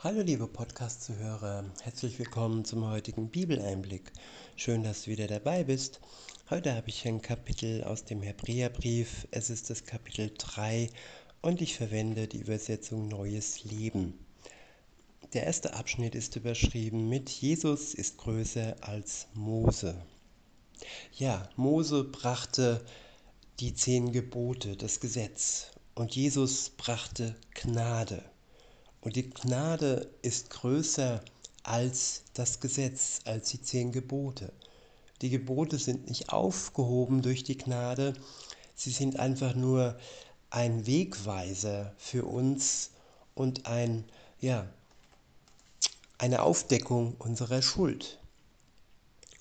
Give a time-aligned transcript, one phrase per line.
[0.00, 4.12] Hallo liebe Podcast-Zuhörer, herzlich willkommen zum heutigen Bibeleinblick.
[4.54, 5.98] Schön, dass du wieder dabei bist.
[6.50, 9.26] Heute habe ich ein Kapitel aus dem Hebräerbrief.
[9.32, 10.88] Es ist das Kapitel 3
[11.42, 14.14] und ich verwende die Übersetzung Neues Leben.
[15.32, 20.00] Der erste Abschnitt ist überschrieben mit Jesus ist größer als Mose.
[21.14, 22.84] Ja, Mose brachte
[23.58, 28.22] die zehn Gebote, das Gesetz und Jesus brachte Gnade.
[29.00, 31.22] Und die Gnade ist größer
[31.62, 34.52] als das Gesetz, als die zehn Gebote.
[35.22, 38.14] Die Gebote sind nicht aufgehoben durch die Gnade,
[38.74, 39.98] sie sind einfach nur
[40.50, 42.90] ein Wegweiser für uns
[43.34, 44.04] und ein,
[44.40, 44.66] ja,
[46.18, 48.18] eine Aufdeckung unserer Schuld.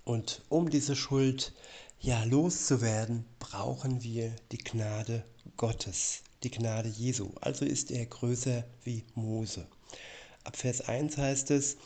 [0.04, 1.54] Und um diese Schuld
[2.00, 5.24] ja loszuwerden, brauchen wir die Gnade
[5.56, 7.32] Gottes die Gnade Jesu.
[7.42, 9.68] Also ist er größer wie Mose.
[10.44, 11.78] Ab Vers 1 heißt es,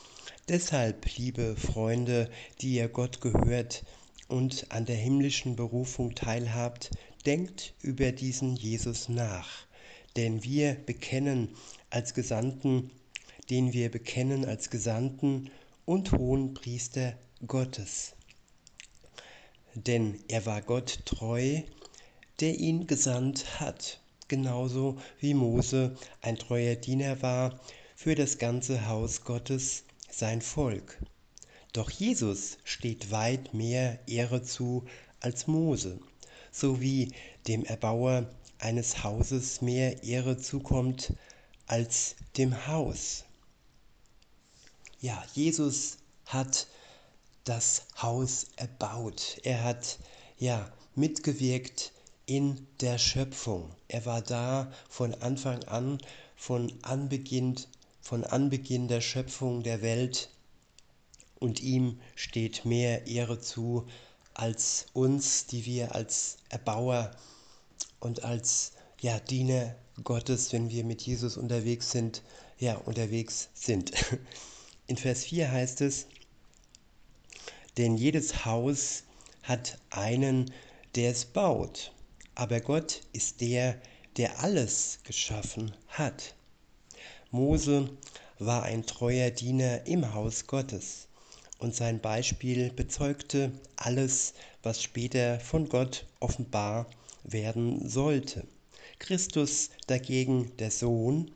[0.48, 3.84] Deshalb, liebe Freunde, die ihr Gott gehört
[4.28, 6.90] und an der himmlischen Berufung teilhabt,
[7.26, 9.66] denkt über diesen Jesus nach.
[10.16, 11.54] Denn wir bekennen
[11.90, 12.90] als Gesandten,
[13.50, 15.50] den wir bekennen als Gesandten
[15.84, 18.14] und hohen Priester Gottes.
[19.74, 21.62] Denn er war Gott treu,
[22.40, 24.01] der ihn gesandt hat
[24.32, 27.60] genauso wie Mose ein treuer Diener war
[27.94, 30.96] für das ganze Haus Gottes, sein Volk.
[31.74, 34.86] Doch Jesus steht weit mehr Ehre zu
[35.20, 36.00] als Mose,
[36.50, 37.12] so wie
[37.46, 38.26] dem Erbauer
[38.58, 41.12] eines Hauses mehr Ehre zukommt
[41.66, 43.24] als dem Haus.
[45.02, 46.68] Ja, Jesus hat
[47.44, 49.40] das Haus erbaut.
[49.42, 49.98] Er hat
[50.38, 51.92] ja mitgewirkt
[52.26, 53.74] in der Schöpfung.
[53.88, 55.98] Er war da von Anfang an,
[56.36, 57.56] von Anbeginn,
[58.00, 60.30] von Anbeginn der Schöpfung der Welt
[61.40, 63.86] und ihm steht mehr Ehre zu
[64.34, 67.10] als uns, die wir als Erbauer
[68.00, 72.22] und als ja, Diener Gottes, wenn wir mit Jesus unterwegs sind,
[72.58, 73.92] ja, unterwegs sind.
[74.86, 76.06] In Vers 4 heißt es,
[77.76, 79.02] denn jedes Haus
[79.42, 80.52] hat einen,
[80.94, 81.92] der es baut
[82.34, 83.80] aber Gott ist der,
[84.16, 86.34] der alles geschaffen hat.
[87.30, 87.90] Mose
[88.38, 91.08] war ein treuer Diener im Haus Gottes
[91.58, 96.86] und sein Beispiel bezeugte alles, was später von Gott offenbar
[97.24, 98.44] werden sollte.
[98.98, 101.30] Christus dagegen, der Sohn,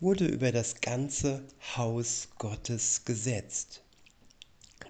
[0.00, 1.44] wurde über das ganze
[1.76, 3.82] Haus Gottes gesetzt.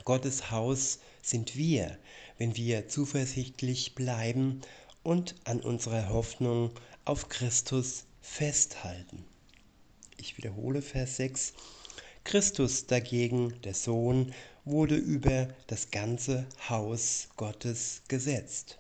[0.04, 1.98] Gottes Haus sind wir,
[2.36, 4.60] wenn wir zuversichtlich bleiben
[5.04, 6.72] und an unserer Hoffnung
[7.04, 9.24] auf Christus festhalten.
[10.16, 11.52] Ich wiederhole Vers 6.
[12.24, 14.34] Christus dagegen, der Sohn,
[14.64, 18.78] wurde über das ganze Haus Gottes gesetzt.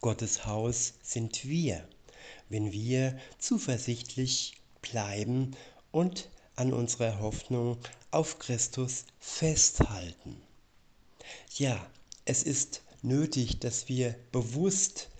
[0.00, 1.88] Gottes Haus sind wir,
[2.48, 5.56] wenn wir zuversichtlich bleiben
[5.92, 7.78] und an unserer Hoffnung
[8.10, 10.42] auf Christus festhalten.
[11.56, 11.86] Ja,
[12.24, 15.10] es ist nötig, dass wir bewusst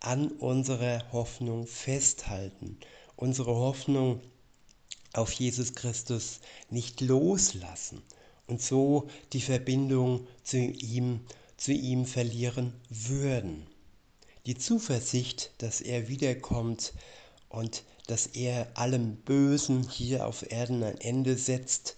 [0.00, 2.78] an unserer Hoffnung festhalten,
[3.16, 4.20] unsere Hoffnung
[5.12, 6.40] auf Jesus Christus
[6.70, 8.02] nicht loslassen
[8.46, 11.20] und so die Verbindung zu ihm,
[11.56, 13.66] zu ihm verlieren würden.
[14.46, 16.94] Die Zuversicht, dass er wiederkommt
[17.48, 21.96] und dass er allem Bösen hier auf Erden ein Ende setzt,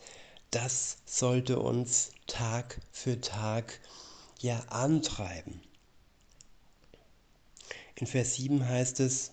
[0.51, 3.81] das sollte uns Tag für Tag
[4.43, 5.61] ja antreiben.
[7.95, 9.33] In Vers 7 heißt es,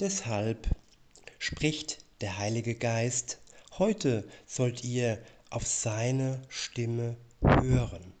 [0.00, 0.68] deshalb
[1.38, 3.38] spricht der Heilige Geist,
[3.78, 8.12] heute sollt ihr auf seine Stimme hören.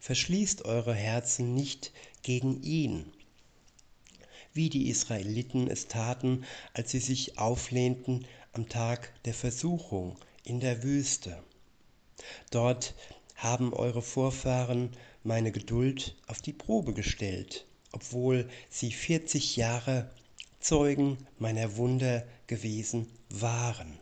[0.00, 1.92] Verschließt eure Herzen nicht
[2.22, 3.12] gegen ihn,
[4.52, 6.44] wie die Israeliten es taten,
[6.74, 11.42] als sie sich auflehnten am Tag der Versuchung in der Wüste.
[12.50, 12.94] Dort
[13.34, 14.90] haben eure Vorfahren
[15.26, 20.08] meine Geduld auf die Probe gestellt, obwohl sie 40 Jahre
[20.60, 23.98] Zeugen meiner Wunder gewesen waren.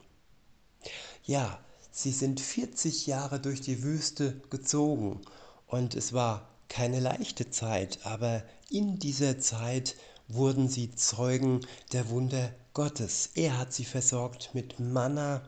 [1.25, 1.59] Ja,
[1.91, 5.23] sie sind 40 Jahre durch die Wüste gezogen
[5.67, 9.97] und es war keine leichte Zeit, aber in dieser Zeit
[10.29, 11.61] wurden sie Zeugen
[11.93, 13.31] der Wunder Gottes.
[13.35, 15.43] Er hat sie versorgt mit Manna,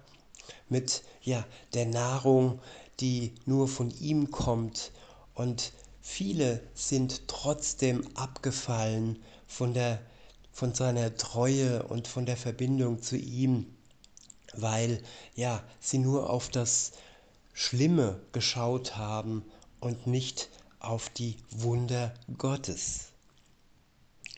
[0.69, 2.61] mit ja, der Nahrung,
[3.01, 4.93] die nur von ihm kommt
[5.37, 10.01] und viele sind trotzdem abgefallen von, der,
[10.51, 13.67] von seiner Treue und von der Verbindung zu ihm,
[14.55, 15.01] weil
[15.35, 16.93] ja, sie nur auf das
[17.53, 19.45] Schlimme geschaut haben
[19.79, 20.49] und nicht
[20.81, 23.13] auf die Wunder Gottes.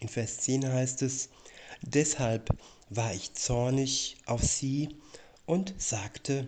[0.00, 1.28] In Vers 10 heißt es,
[1.82, 2.50] deshalb
[2.90, 4.96] war ich zornig auf sie
[5.46, 6.46] und sagte,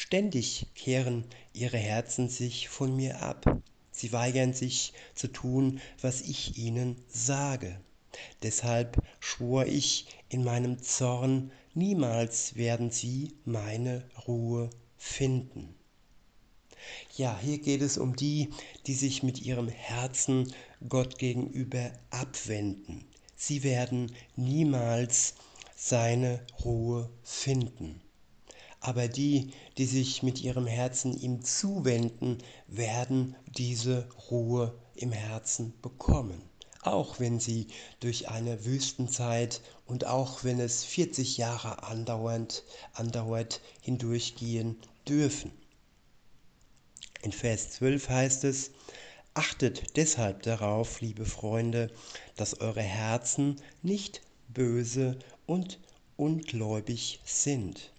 [0.00, 3.60] ständig kehren ihre Herzen sich von mir ab.
[3.92, 7.78] Sie weigern sich zu tun, was ich ihnen sage.
[8.42, 15.74] Deshalb schwor ich in meinem Zorn, niemals werden sie meine Ruhe finden.
[17.18, 18.48] Ja, hier geht es um die,
[18.86, 20.50] die sich mit ihrem Herzen
[20.88, 23.04] Gott gegenüber abwenden.
[23.36, 25.34] Sie werden niemals
[25.76, 28.00] seine Ruhe finden.
[28.80, 36.40] Aber die, die sich mit ihrem Herzen ihm zuwenden, werden diese Ruhe im Herzen bekommen.
[36.82, 37.66] Auch wenn sie
[38.00, 45.52] durch eine Wüstenzeit und auch wenn es 40 Jahre andauernd, andauert hindurchgehen dürfen.
[47.20, 48.70] In Vers 12 heißt es,
[49.34, 51.90] Achtet deshalb darauf, liebe Freunde,
[52.36, 55.78] dass eure Herzen nicht böse und
[56.16, 57.92] ungläubig sind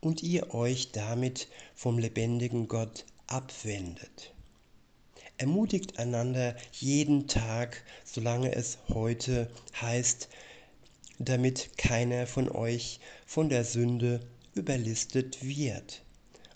[0.00, 4.34] und ihr euch damit vom lebendigen Gott abwendet.
[5.38, 9.50] Ermutigt einander jeden Tag, solange es heute
[9.80, 10.28] heißt,
[11.18, 14.20] damit keiner von euch von der Sünde
[14.54, 16.02] überlistet wird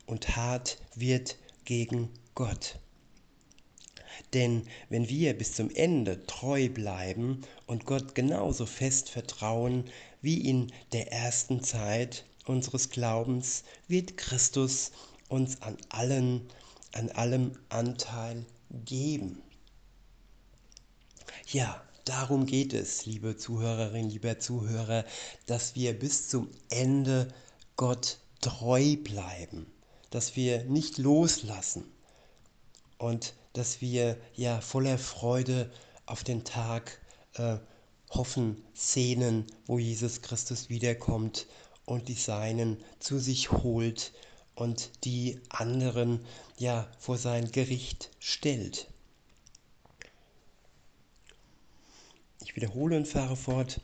[0.06, 2.78] und hart wird gegen Gott.
[4.32, 9.84] Denn wenn wir bis zum Ende treu bleiben und Gott genauso fest vertrauen
[10.22, 14.92] wie in der ersten Zeit unseres Glaubens, wird Christus
[15.28, 16.48] uns an allen,
[16.92, 18.44] an allem Anteil
[18.84, 19.42] geben.
[21.46, 25.04] Ja, darum geht es, liebe Zuhörerinnen, lieber Zuhörer,
[25.46, 27.32] dass wir bis zum Ende
[27.76, 29.66] Gott treu bleiben,
[30.10, 31.84] dass wir nicht loslassen
[32.98, 35.70] und dass wir ja voller Freude
[36.06, 37.00] auf den Tag
[37.34, 37.58] äh,
[38.10, 41.46] hoffen, sehnen, wo Jesus Christus wiederkommt
[41.84, 44.12] und die Seinen zu sich holt
[44.54, 46.24] und die anderen
[46.58, 48.88] ja vor sein Gericht stellt.
[52.42, 53.80] Ich wiederhole und fahre fort.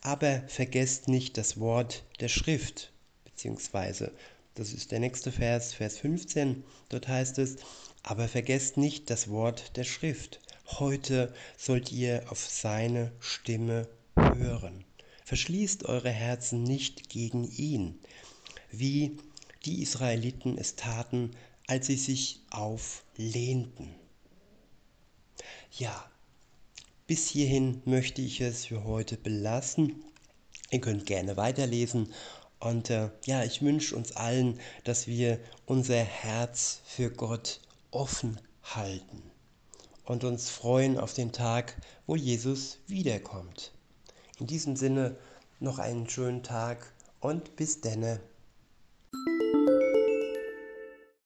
[0.00, 2.92] Aber vergesst nicht das Wort der Schrift,
[3.24, 4.12] beziehungsweise,
[4.54, 7.56] das ist der nächste Vers, Vers 15, dort heißt es,
[8.02, 10.40] aber vergesst nicht das Wort der Schrift.
[10.78, 14.84] Heute sollt ihr auf seine Stimme hören.
[15.24, 17.98] Verschließt eure Herzen nicht gegen ihn,
[18.70, 19.16] wie
[19.64, 21.30] die Israeliten es taten,
[21.66, 23.94] als sie sich auflehnten.
[25.72, 26.10] Ja,
[27.06, 30.04] bis hierhin möchte ich es für heute belassen.
[30.70, 32.12] Ihr könnt gerne weiterlesen.
[32.60, 37.60] Und äh, ja, ich wünsche uns allen, dass wir unser Herz für Gott
[37.90, 39.22] offen halten
[40.04, 41.76] und uns freuen auf den Tag,
[42.06, 43.73] wo Jesus wiederkommt.
[44.40, 45.16] In diesem Sinne
[45.60, 48.20] noch einen schönen Tag und bis denne.